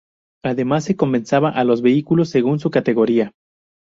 Además 0.43 0.85
se 0.85 0.95
compensaba 0.95 1.49
a 1.51 1.63
los 1.63 1.83
vehículos 1.83 2.29
según 2.31 2.57
su 2.59 2.71
categoría. 2.71 3.33